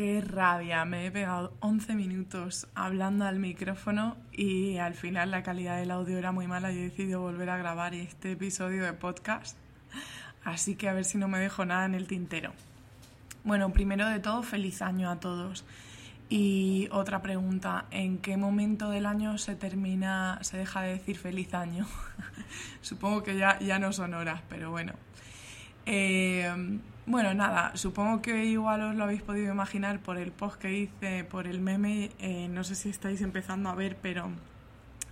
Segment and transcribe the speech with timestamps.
[0.00, 0.86] qué rabia.
[0.86, 6.16] Me he pegado 11 minutos hablando al micrófono y al final la calidad del audio
[6.16, 9.58] era muy mala y he decidido volver a grabar este episodio de podcast.
[10.42, 12.54] Así que a ver si no me dejo nada en el tintero.
[13.44, 15.66] Bueno, primero de todo, feliz año a todos.
[16.30, 21.52] Y otra pregunta, ¿en qué momento del año se termina, se deja de decir feliz
[21.52, 21.86] año?
[22.80, 24.94] Supongo que ya, ya no son horas, pero bueno.
[25.84, 30.72] Eh, bueno, nada, supongo que igual os lo habéis podido imaginar por el post que
[30.72, 34.30] hice, por el meme, eh, no sé si estáis empezando a ver, pero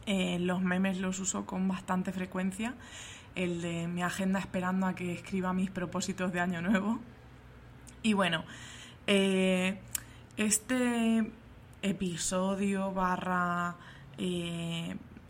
[0.07, 2.75] eh, los memes los uso con bastante frecuencia.
[3.35, 6.99] El de mi agenda esperando a que escriba mis propósitos de año nuevo.
[8.03, 8.45] Y bueno,
[9.07, 9.79] eh,
[10.37, 11.31] este
[11.83, 13.77] episodio barra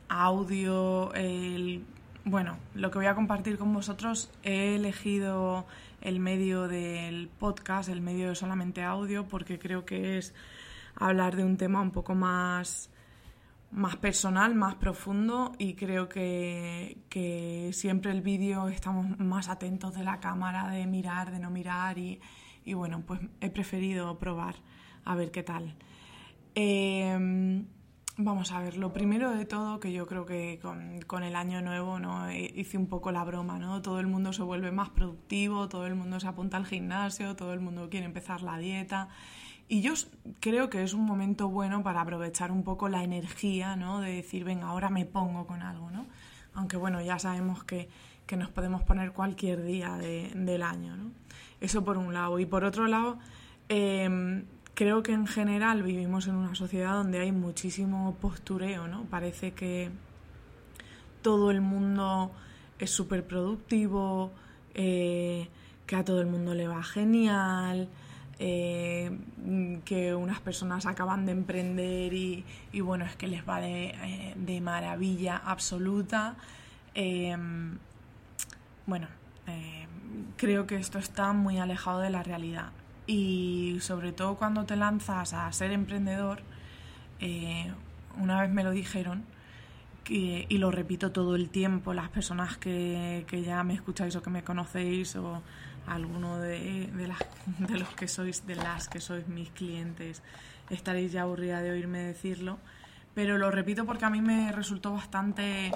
[0.09, 1.85] audio, el,
[2.25, 5.67] bueno, lo que voy a compartir con vosotros, he elegido
[6.01, 10.35] el medio del podcast, el medio de solamente audio, porque creo que es
[10.95, 12.91] hablar de un tema un poco más,
[13.71, 20.05] más personal, más profundo y creo que, que siempre el vídeo estamos más atentos de
[20.05, 22.21] la cámara, de mirar, de no mirar y,
[22.65, 24.57] y bueno, pues he preferido probar
[25.05, 25.75] a ver qué tal.
[26.55, 27.65] Eh,
[28.21, 32.01] Vamos a ver, lo primero de todo, que yo creo que con, el año nuevo
[32.01, 32.33] ¿no?
[32.33, 33.81] hice un poco la broma, ¿no?
[33.81, 37.53] Todo el mundo se vuelve más productivo, todo el mundo se apunta al gimnasio, todo
[37.53, 39.09] el mundo quiere empezar la dieta.
[39.69, 39.93] Y yo
[40.41, 44.01] creo que es un momento bueno para aprovechar un poco la energía, ¿no?
[44.01, 46.05] De decir, venga, ahora me pongo con algo, ¿no?
[46.55, 47.89] Aunque bueno, ya sabemos que,
[48.27, 51.13] que nos podemos poner cualquier día de, del año, ¿no?
[51.61, 52.41] Eso por un lado.
[52.41, 53.21] Y por otro lado,
[53.69, 54.43] eh,
[54.79, 59.07] creo que en general vivimos en una sociedad donde hay muchísimo postureo, ¿no?
[59.07, 59.91] Parece que
[61.21, 62.31] todo el mundo
[62.79, 64.31] es súper productivo,
[64.75, 65.49] eh,
[65.85, 67.89] que a todo el mundo le va genial,
[68.39, 69.11] eh,
[69.85, 72.45] que unas personas acaban de emprender y,
[72.81, 76.37] bueno, es que les va de, eh, de maravilla absoluta.
[78.87, 79.09] bueno,
[80.37, 82.71] creo que esto está muy alejado de la realidad
[83.09, 86.43] y sobre todo cuando te lanzas a ser emprendedor,
[87.19, 87.73] eh,
[88.19, 89.25] una vez me lo dijeron
[90.11, 94.43] y lo repito todo el tiempo, las personas que, ya me escucháis o que me
[94.43, 95.43] conocéis o
[95.87, 97.19] alguno de, las,
[97.59, 100.23] de los que sois, de las que sois mis clientes,
[100.71, 102.59] estaréis ya aburrida de oírme decirlo,
[103.15, 105.73] pero lo repito porque a mí me resultó bastante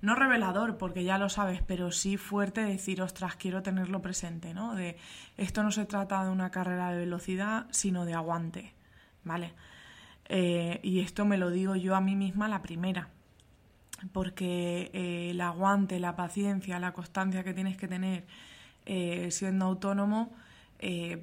[0.00, 4.74] no revelador, porque ya lo sabes, pero sí fuerte decir, ostras, quiero tenerlo presente, ¿no?
[4.74, 4.96] De
[5.36, 8.74] esto no se trata de una carrera de velocidad, sino de aguante,
[9.24, 9.54] ¿vale?
[10.28, 13.08] Eh, y esto me lo digo yo a mí misma la primera,
[14.12, 18.24] porque eh, el aguante, la paciencia, la constancia que tienes que tener
[18.86, 20.32] eh, siendo autónomo,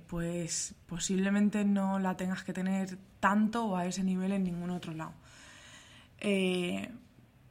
[0.08, 4.94] pues posiblemente no la tengas que tener tanto o a ese nivel en ningún otro
[4.94, 5.14] lado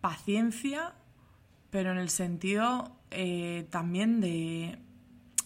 [0.05, 0.93] paciencia,
[1.71, 4.79] pero en el sentido eh, también de,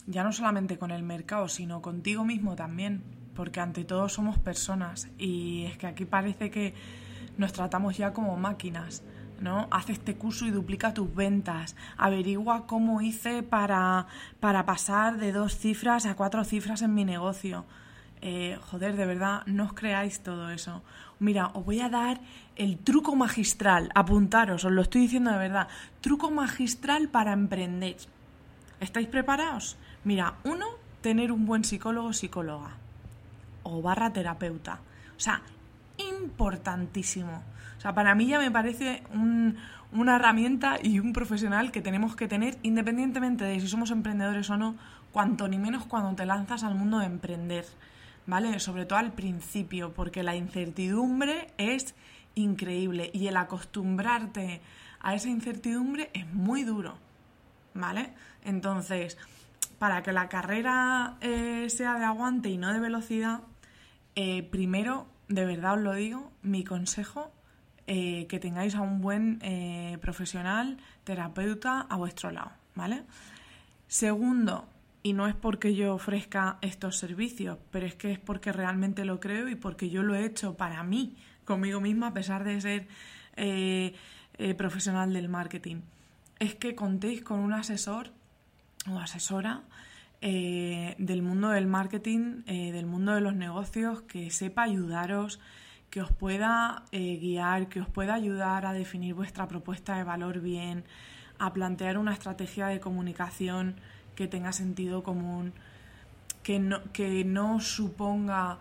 [0.09, 3.05] ya no solamente con el mercado, sino contigo mismo también,
[3.37, 6.75] porque ante todo somos personas y es que aquí parece que
[7.37, 9.05] nos tratamos ya como máquinas.
[9.41, 9.69] ¿no?
[9.71, 11.77] Haz este curso y duplica tus ventas.
[11.97, 14.09] Averigua cómo hice para,
[14.41, 17.65] para pasar de dos cifras a cuatro cifras en mi negocio.
[18.21, 20.83] Eh, joder, de verdad, no os creáis todo eso.
[21.21, 22.21] Mira, os voy a dar
[22.56, 25.69] el truco magistral, apuntaros, os lo estoy diciendo de verdad,
[26.01, 27.97] truco magistral para emprender.
[28.81, 29.77] ¿Estáis preparados?
[30.05, 30.67] Mira, uno,
[31.01, 32.77] tener un buen psicólogo o psicóloga
[33.62, 34.81] o barra terapeuta.
[35.17, 35.43] O sea,
[35.99, 37.43] importantísimo.
[37.77, 39.03] O sea, para mí ya me parece
[39.93, 44.56] una herramienta y un profesional que tenemos que tener independientemente de si somos emprendedores o
[44.56, 44.77] no,
[45.12, 47.65] cuanto ni menos cuando te lanzas al mundo de emprender.
[48.28, 48.61] ¿Vale?
[48.61, 51.94] Sobre todo al principio, porque la incertidumbre es
[52.34, 54.61] increíble y el acostumbrarte
[55.00, 56.99] a esa incertidumbre es muy duro,
[57.72, 58.12] ¿vale?
[58.44, 59.17] Entonces,
[59.78, 63.41] para que la carrera eh, sea de aguante y no de velocidad,
[64.14, 67.32] eh, primero, de verdad os lo digo, mi consejo,
[67.87, 69.41] eh, que tengáis a un buen
[70.03, 73.05] profesional, terapeuta a vuestro lado, ¿vale?
[73.87, 74.69] Segundo,
[75.03, 79.21] y no es porque yo ofrezca estos servicios, pero es que es porque realmente lo
[79.21, 82.89] creo y porque yo lo he hecho para mí, conmigo misma, a pesar de ser
[83.37, 83.95] eh,
[84.39, 85.83] eh, profesional del marketing.
[86.39, 88.11] Es que contéis con un asesor
[88.91, 89.62] o asesora
[90.21, 95.41] eh, del mundo del marketing, del mundo de los negocios, que sepa ayudaros,
[95.91, 100.85] que os pueda guiar, que os pueda ayudar a definir vuestra propuesta de valor bien,
[101.39, 103.77] a plantear una estrategia de comunicación
[104.19, 105.53] que tenga sentido común,
[106.43, 108.59] que no, que no suponga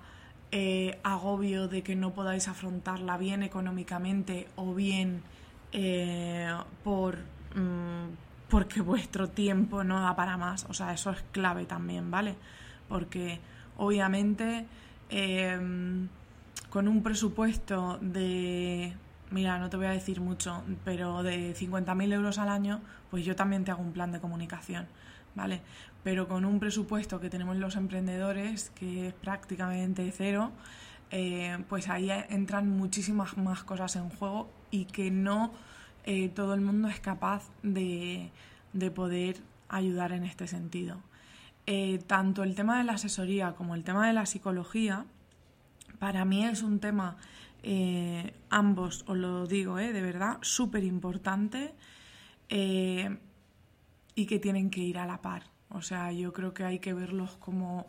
[0.52, 5.24] eh, agobio de que no podáis afrontarla bien económicamente o bien
[5.72, 7.18] eh, por
[7.56, 8.06] mm,
[8.50, 10.68] porque vuestro tiempo no da para más.
[10.70, 12.36] O sea, eso es clave también, ¿vale?
[12.88, 13.40] Porque
[13.78, 14.68] obviamente
[15.10, 16.08] em,
[16.70, 18.94] con un presupuesto de,
[19.32, 23.36] mira, no te voy a decir mucho, pero de 50.000 euros al año, pues yo
[23.36, 24.86] también te hago un plan de comunicación,
[25.38, 25.62] ¿vale?
[26.04, 30.52] Pero con un presupuesto que tenemos los emprendedores, que es prácticamente cero,
[31.12, 35.54] eh, pues ahí entran muchísimas más cosas en juego y que no
[36.06, 38.32] eh, todo el mundo es capaz de,
[38.96, 39.38] poder
[39.70, 40.98] ayudar en este sentido.
[41.68, 45.06] Eh, tanto el tema de la asesoría como el tema de la psicología,
[46.00, 47.18] para mí es un tema,
[48.50, 51.74] ambos os lo digo, de verdad, súper importante
[54.18, 55.44] y que tienen que ir a la par.
[55.70, 57.86] O sea, yo creo que hay que verlos como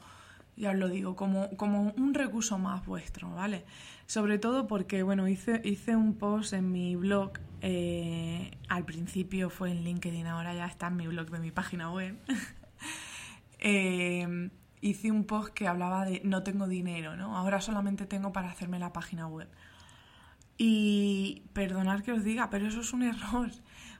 [0.57, 3.65] ya os lo digo, como, como un recurso más vuestro, ¿vale?
[4.07, 7.33] Sobre todo porque, bueno, hice, hice un post en mi blog,
[7.63, 11.91] eh, al principio fue en LinkedIn, ahora ya está en mi blog de mi página
[11.91, 12.17] web.
[13.61, 17.37] Eh, hice un post que hablaba de no tengo dinero, ¿no?
[17.37, 19.49] Ahora solamente tengo para hacerme la página web.
[20.57, 23.51] Y perdonad que os diga, pero eso es un error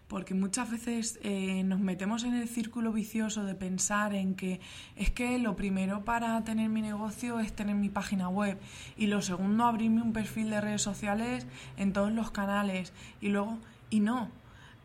[0.09, 4.61] porque muchas veces eh, nos metemos en el círculo vicioso de pensar en que
[4.97, 8.59] es que lo primero para tener mi negocio es tener mi página web
[8.97, 11.47] y lo segundo abrirme un perfil de redes sociales
[11.77, 12.93] en todos los canales.
[13.21, 13.59] Y luego
[13.91, 14.31] y no.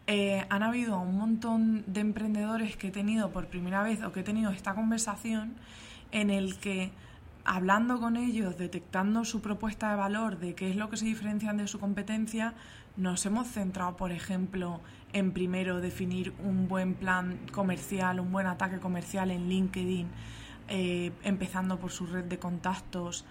[0.07, 4.19] Eh, han habido un montón de emprendedores que he tenido por primera vez o que
[4.19, 5.53] he tenido esta conversación
[6.11, 6.91] en el que
[7.45, 11.57] hablando con ellos, detectando su propuesta de valor, de qué es lo que se diferencian
[11.57, 12.54] de su competencia,
[12.95, 14.80] nos hemos centrado, por ejemplo,
[15.13, 20.07] en primero definir un buen plan comercial, un buen ataque comercial en LinkedIn,
[20.69, 23.25] eh, empezando por su red de contactos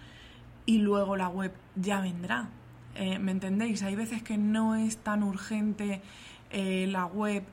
[0.66, 2.48] y luego la web ya vendrá.
[2.94, 3.82] Eh, ¿Me entendéis?
[3.82, 6.02] Hay veces que no es tan urgente
[6.50, 7.44] eh, la web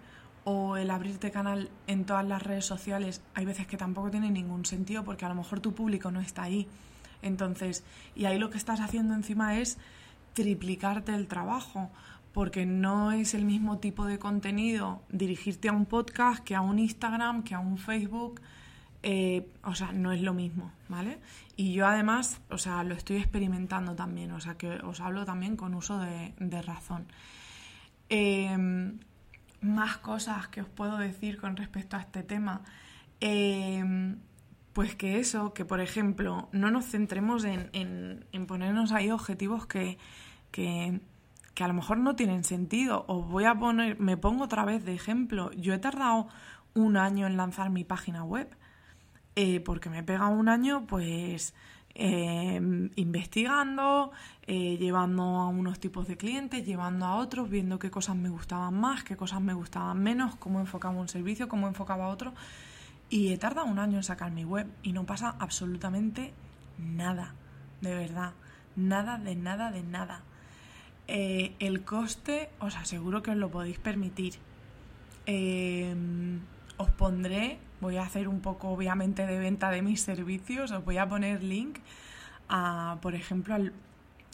[0.43, 3.21] o el abrirte canal en todas las redes sociales.
[3.33, 6.43] Hay veces que tampoco tiene ningún sentido porque a lo mejor tu público no está
[6.43, 6.67] ahí.
[7.21, 7.83] Entonces,
[8.15, 9.77] y ahí lo que estás haciendo encima es
[10.33, 11.89] triplicarte el trabajo,
[12.33, 16.79] porque no es el mismo tipo de contenido dirigirte a un podcast que a un
[16.79, 18.41] Instagram, que a un Facebook.
[19.01, 21.19] Eh, o sea, no es lo mismo, ¿vale?
[21.55, 25.55] Y yo además, o sea, lo estoy experimentando también, o sea, que os hablo también
[25.55, 27.07] con uso de, razón.
[28.09, 28.99] Em,
[29.61, 32.61] más cosas que os puedo decir con respecto a este tema.
[33.19, 34.17] Em,
[34.73, 39.97] pues que eso, que por ejemplo, no nos centremos en, en, ponernos ahí objetivos que,
[40.51, 41.01] que,
[41.53, 43.05] que, a lo mejor no tienen sentido.
[43.07, 45.51] Os voy a poner, me pongo otra vez de ejemplo.
[45.53, 46.27] Yo he tardado
[46.73, 48.55] un año en lanzar mi página web.
[49.35, 51.53] Eh, porque me he pegado un año, pues
[52.01, 54.11] eh, investigando,
[54.47, 58.73] eh, llevando a unos tipos de clientes, llevando a otros, viendo qué cosas me gustaban
[58.73, 62.33] más, qué cosas me gustaban menos, cómo enfocaba un servicio, cómo enfocaba otro.
[63.09, 66.31] Y he tardado un año en sacar mi web y no pasa absolutamente
[66.77, 67.35] nada,
[67.81, 68.31] de verdad,
[68.77, 70.21] nada, de nada, de nada.
[71.07, 74.35] Eh, el coste os aseguro que os lo podéis permitir.
[75.25, 76.39] Em,
[76.77, 77.48] os pondré,
[77.81, 81.43] voy a hacer un poco obviamente de venta de mis servicios, os voy a poner
[81.43, 81.79] link
[82.47, 83.73] a, por ejemplo, al,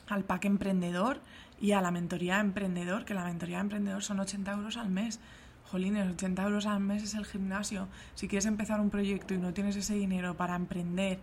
[0.08, 1.20] al pack emprendedor
[1.60, 5.20] y a la mentoría emprendedor, que la mentoría emprendedor son 80 euros al mes.
[5.66, 7.88] Jolines, 80 euros al mes es el gimnasio.
[8.14, 11.20] Si quieres empezar un proyecto y no tienes ese dinero para emprender,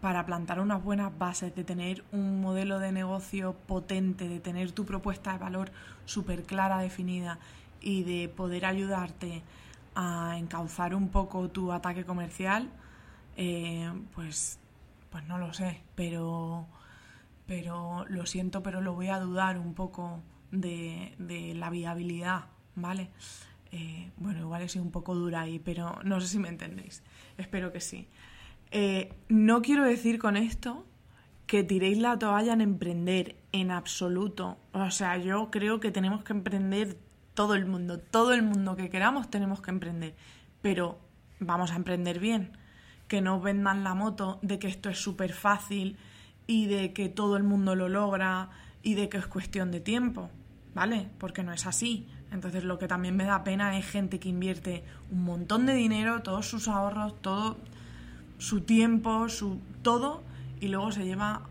[0.00, 4.84] para plantar unas buenas bases, de tener un modelo de negocio potente, de tener tu
[4.84, 5.70] propuesta de valor
[6.06, 7.38] súper clara, definida
[7.80, 9.42] y de poder ayudarte
[9.94, 12.70] a encauzar un poco tu ataque comercial,
[13.36, 14.58] eh, pues,
[15.10, 16.66] pues no lo sé, pero,
[17.46, 20.20] pero lo siento, pero lo voy a dudar un poco
[20.50, 23.10] de, de la viabilidad, ¿vale?
[23.72, 27.02] Eh, bueno, igual he sido un poco dura ahí, pero no sé si me entendéis.
[27.38, 28.06] Espero que sí.
[28.70, 30.86] Eh, no quiero decir con esto
[31.46, 34.58] que tiréis la toalla en emprender, en absoluto.
[34.72, 36.98] O sea, yo creo que tenemos que emprender
[37.34, 40.14] todo el mundo, todo el mundo que queramos tenemos que emprender.
[40.60, 40.98] Pero
[41.40, 42.56] vamos a emprender bien.
[43.08, 45.96] Que no vendan la moto de que esto es súper fácil
[46.46, 48.50] y de que todo el mundo lo logra
[48.82, 50.30] y de que es cuestión de tiempo,
[50.74, 51.08] ¿vale?
[51.18, 52.06] Porque no es así.
[52.30, 56.22] Entonces lo que también me da pena es gente que invierte un montón de dinero,
[56.22, 57.58] todos sus ahorros, todo
[58.38, 60.22] su tiempo, su todo,
[60.60, 61.42] y luego se lleva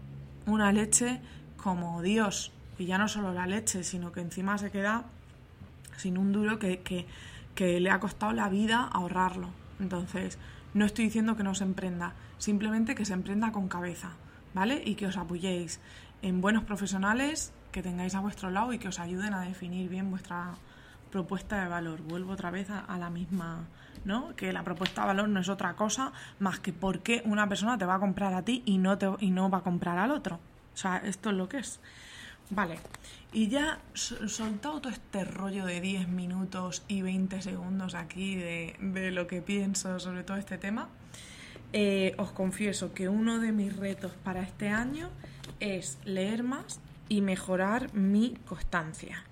[0.46, 1.22] una leche
[1.56, 2.52] como Dios.
[2.80, 5.06] Y ya no solo la leche, sino que encima se queda
[5.98, 7.06] sin un duro que, que,
[7.56, 9.50] que le ha costado la vida ahorrarlo.
[9.80, 10.38] Entonces,
[10.74, 14.12] no estoy diciendo que no se emprenda, simplemente que se emprenda con cabeza,
[14.54, 14.82] ¿vale?
[14.86, 15.80] Y que os apoyéis
[16.22, 20.10] en buenos profesionales que tengáis a vuestro lado y que os ayuden a definir bien
[20.10, 20.54] vuestra
[21.12, 22.02] propuesta de valor.
[22.02, 23.66] Vuelvo otra vez a, la misma,
[24.06, 24.36] ¿no?
[24.36, 27.78] Que la propuesta de valor no es otra cosa más que por qué una persona
[27.78, 30.12] te va a comprar a ti y no, te, y no va a comprar al
[30.12, 30.40] otro.
[30.74, 31.80] O sea, esto es lo que es.
[32.54, 32.80] Vale,
[33.32, 39.12] y ya soltado todo este rollo de 10 minutos y 20 segundos aquí de, de
[39.12, 40.90] lo que pienso sobre todo este tema,
[41.72, 45.10] eh, os confieso que uno de mis retos para este año
[45.62, 49.24] es leer más y mejorar mi constancia.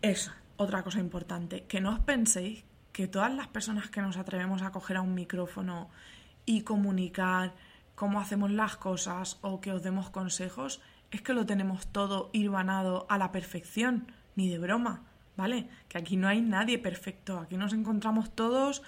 [0.00, 4.62] Eso, otra cosa importante, que no os penséis que todas las personas que nos atrevemos
[4.62, 5.90] a coger a un micrófono
[6.46, 7.52] y comunicar
[7.94, 13.06] cómo hacemos las cosas o que os demos consejos, es que lo tenemos todo irvanado
[13.08, 15.02] a la perfección, ni de broma,
[15.36, 15.68] ¿vale?
[15.88, 18.82] Que aquí no hay nadie perfecto, aquí nos encontramos todos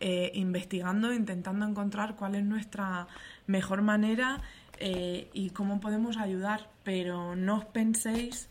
[0.00, 3.08] eh, investigando, intentando encontrar cuál es nuestra
[3.46, 4.40] mejor manera
[4.78, 8.48] eh, y cómo podemos ayudar, pero no os penséis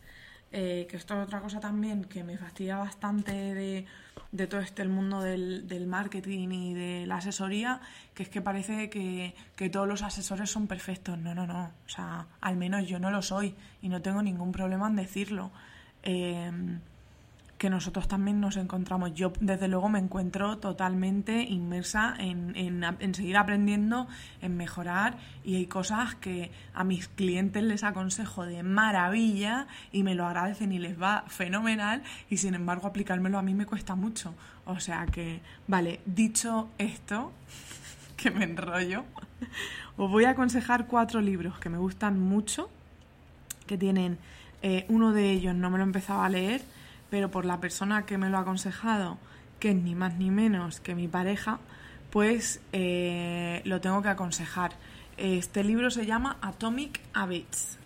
[0.51, 3.85] eh, que esto es otra cosa también que me fastidia bastante de,
[4.47, 7.81] todo este el mundo del, del, marketing y de la asesoría,
[8.13, 11.17] que es que parece que, que, todos los asesores son perfectos.
[11.17, 11.71] No, no, no.
[11.85, 15.51] O sea, al menos yo no lo soy y no tengo ningún problema en decirlo.
[16.03, 16.51] Eh,
[17.57, 19.13] que nosotros también nos encontramos.
[19.13, 24.07] Yo, desde luego, me encuentro totalmente inmersa en, en, seguir aprendiendo,
[24.41, 30.13] en mejorar, y hay cosas que a mis clientes les aconsejo de maravilla y me
[30.13, 34.33] lo agradecen y les va fenomenal, y sin embargo, aplicármelo a mí me cuesta mucho.
[34.65, 37.31] O sea que, vale, dicho esto,
[38.17, 39.03] que me enrollo,
[39.97, 42.69] os voy a aconsejar cuatro libros que me gustan mucho,
[43.65, 44.19] que tienen,
[44.61, 46.61] eh, uno de ellos no me lo he empezado a leer,
[47.09, 49.17] pero por la persona que me lo ha aconsejado,
[49.59, 51.59] que es ni más ni menos que mi pareja,
[52.09, 54.73] pues eh, lo tengo que aconsejar.
[55.17, 57.79] Este libro se llama Atomic Habits.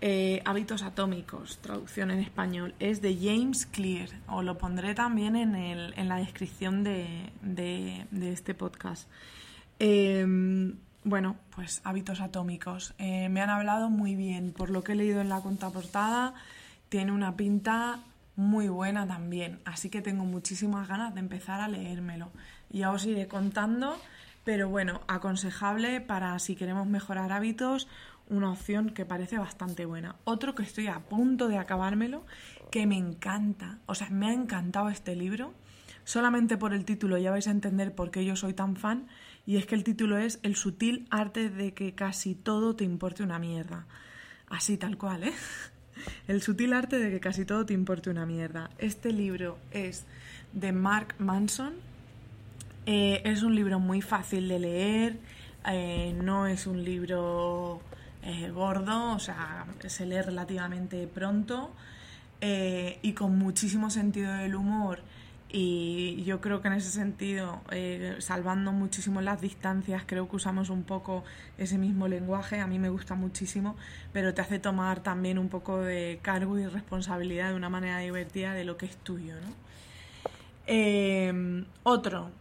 [0.00, 4.10] Eh, hábitos atómicos, traducción en español, es de James Clear.
[4.28, 9.08] Os lo pondré también en, el, en la descripción de, de, este podcast.
[9.78, 12.92] Em, bueno, pues hábitos atómicos.
[12.98, 14.52] Eh, me han hablado muy bien.
[14.52, 16.34] Por lo que he leído en la contraportada,
[16.90, 18.00] tiene una pinta
[18.36, 19.60] muy buena también.
[19.64, 22.30] Así que tengo muchísimas ganas de empezar a leérmelo.
[22.70, 23.96] Ya os iré contando,
[24.44, 27.88] pero bueno, aconsejable para si queremos mejorar hábitos,
[28.28, 30.16] una opción que parece bastante buena.
[30.24, 32.24] Otro que estoy a punto de acabármelo,
[32.70, 35.54] que me encanta, o sea, me ha encantado este libro.
[36.04, 39.08] Solamente por el título ya vais a entender por qué yo soy tan fan,
[39.46, 43.22] y es que el título es El sutil arte de que casi todo te importe
[43.22, 43.86] una mierda.
[44.48, 45.32] Así tal cual, ¿eh?
[46.28, 48.70] El sutil arte de que casi todo te importe una mierda.
[48.78, 50.04] Este libro es
[50.52, 51.74] de Mark Manson.
[52.86, 55.18] Eh, es un libro muy fácil de leer.
[55.70, 57.80] Eh, no es un libro
[58.22, 61.70] eh, gordo, o sea, se lee relativamente pronto
[62.40, 65.00] y con muchísimo sentido del humor
[65.56, 70.68] y yo creo que en ese sentido, eh, salvando muchísimo las distancias, creo que usamos
[70.68, 71.22] un poco
[71.58, 73.76] ese mismo lenguaje, a mí me gusta muchísimo,
[74.12, 78.52] pero te hace tomar también un poco de cargo y responsabilidad de una manera divertida
[78.52, 79.36] de lo que es tuyo.
[79.36, 79.54] ¿no?
[80.66, 82.32] Em, otro,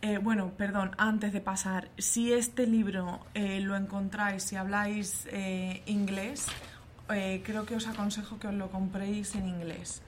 [0.00, 5.28] eh, bueno, perdón, antes de pasar, si este libro eh, lo encontráis, si habláis
[5.86, 6.48] inglés,
[7.06, 10.02] creo que os aconsejo que os lo compréis en inglés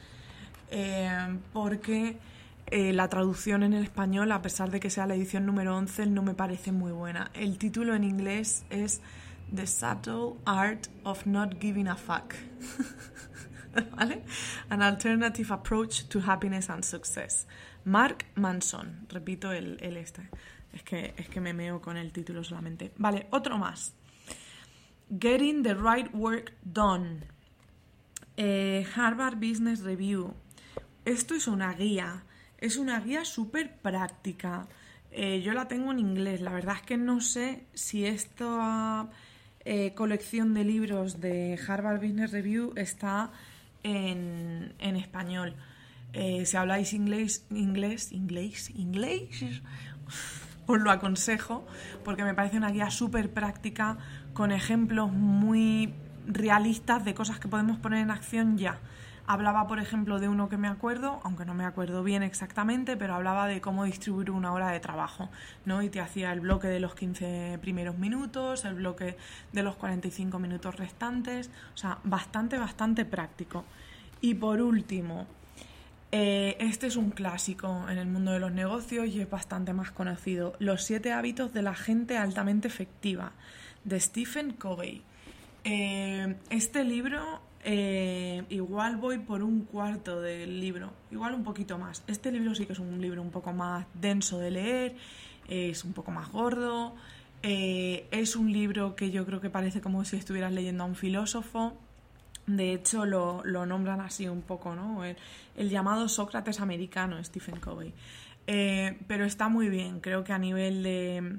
[0.76, 2.18] eh, porque
[2.66, 6.06] eh, la traducción en el español, a pesar de que sea la edición número 11,
[6.06, 7.30] no me parece muy buena.
[7.32, 9.00] El título en inglés es
[9.54, 12.34] The Subtle Art of Not Giving a Fuck.
[13.96, 14.24] ¿Vale?
[14.68, 17.46] An Alternative Approach to Happiness and Success.
[17.84, 19.06] Mark Manson.
[19.08, 20.28] Repito el, el este.
[20.72, 22.90] Es que, es que me meo con el título solamente.
[22.96, 23.94] Vale, otro más.
[25.20, 27.28] Getting the Right Work Done.
[28.36, 30.34] Eh, Harvard Business Review
[31.04, 32.24] esto es una guía,
[32.58, 34.66] es una guía súper práctica.
[35.10, 39.08] Eh, yo la tengo en inglés, la verdad es que no sé si esta
[39.64, 43.30] eh, colección de libros de Harvard Business Review está
[43.82, 45.54] en, español.
[46.12, 49.44] Eh, si habláis inglés, inglés, inglés, inglés,
[50.66, 51.66] os lo aconsejo
[52.04, 53.98] porque me parece una guía súper práctica
[54.32, 55.92] con ejemplos muy
[56.26, 58.80] realistas de cosas que podemos poner en acción ya.
[59.26, 63.14] Hablaba, por ejemplo, de uno que me acuerdo, aunque no me acuerdo bien exactamente, pero
[63.14, 65.30] hablaba de cómo distribuir una hora de trabajo,
[65.64, 65.80] ¿no?
[65.82, 69.16] Y te hacía el bloque de los 15 primeros minutos, el bloque
[69.52, 73.64] de los 45 minutos restantes, o sea, bastante, bastante práctico.
[74.20, 75.26] Y por último,
[76.16, 79.90] Eh, este es un clásico en el mundo de los negocios y es bastante más
[79.90, 80.54] conocido.
[80.60, 83.32] Los siete hábitos de la gente altamente efectiva,
[83.82, 85.02] de Stephen Covey.
[85.64, 92.04] Eh, este libro, eh, igual voy por un cuarto del libro, igual un poquito más.
[92.06, 94.96] Este libro sí que es un libro un poco más denso de leer,
[95.48, 96.94] es un poco más gordo,
[97.42, 101.76] es un libro que yo creo que parece como si estuvieras leyendo a un filósofo.
[102.46, 105.02] De hecho, lo, nombran así un poco, ¿no?
[105.04, 107.92] El, llamado Sócrates americano, Stephen Covey.
[108.46, 111.38] Eh, pero está muy bien, creo que a nivel de,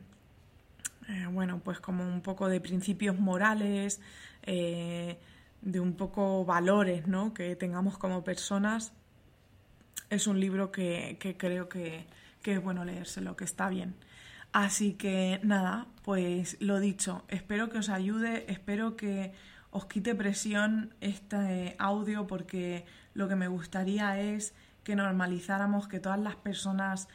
[1.07, 4.01] eh, bueno, pues como un poco de principios morales,
[4.41, 5.19] eh,
[5.61, 7.33] de un poco valores, ¿no?
[7.33, 8.93] Que tengamos como personas,
[10.09, 12.05] es un libro que, creo que,
[12.41, 13.95] que es bueno leérselo, que está bien.
[14.51, 19.33] Así que nada, pues lo dicho, espero que os ayude, espero que
[19.71, 24.53] os quite presión este audio porque lo que me gustaría es
[24.85, 27.09] que normalizáramos que todas las personas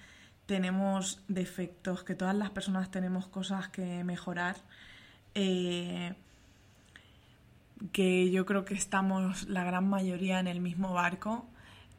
[0.44, 4.56] tenemos defectos, que todas las personas tenemos cosas que mejorar.
[5.34, 6.12] Eh,
[7.92, 11.46] que yo creo que estamos la gran mayoría en el mismo barco,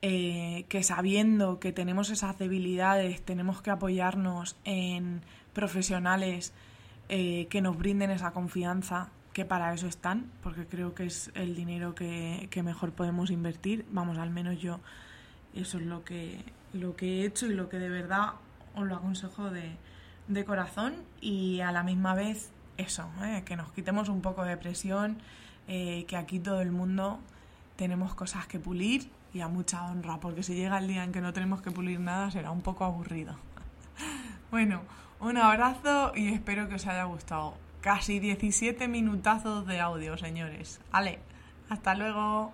[0.01, 5.21] eh, que sabiendo que tenemos esas debilidades tenemos que apoyarnos en
[5.53, 6.53] profesionales
[7.09, 11.55] eh, que nos brinden esa confianza, que para eso están, porque creo que es el
[11.55, 13.85] dinero que, mejor podemos invertir.
[13.91, 14.79] Vamos, al menos yo
[15.53, 18.33] eso es lo que, lo que he hecho y lo que de verdad
[18.75, 19.75] os lo aconsejo de,
[20.27, 23.43] de corazón y a la misma vez eso, ¿eh?
[23.45, 25.17] que nos quitemos un poco de presión,
[25.67, 27.19] eh, que aquí todo el mundo
[27.75, 31.21] tenemos cosas que pulir y a mucha honra, porque si llega el día en que
[31.21, 33.35] no tenemos que pulir nada será un poco aburrido.
[34.51, 34.81] bueno,
[35.19, 37.53] un abrazo y espero que os haya gustado.
[37.81, 40.81] Casi 17 minutazos de audio, señores.
[40.91, 41.19] Vale,
[41.69, 42.53] hasta luego.